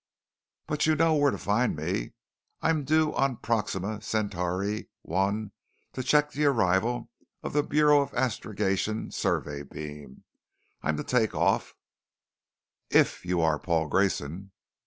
"But 0.65 0.87
you 0.87 0.95
know 0.95 1.13
where 1.13 1.29
to 1.29 1.37
find 1.37 1.75
me. 1.75 2.13
I'm 2.59 2.85
due 2.85 3.13
on 3.13 3.37
Proxima 3.37 4.01
Centauri 4.01 4.89
I 5.07 5.51
to 5.93 6.01
check 6.01 6.31
the 6.31 6.45
arrival 6.45 7.11
of 7.43 7.53
the 7.53 7.61
Bureau 7.61 8.01
of 8.01 8.11
Astrogation 8.15 9.11
survey 9.11 9.61
beam. 9.61 10.23
I'm 10.81 10.97
to 10.97 11.03
take 11.03 11.35
off" 11.35 11.75
"IF 12.99 13.23
you 13.27 13.41
are 13.41 13.59
Paul 13.59 13.89
Grayson." 13.89 14.53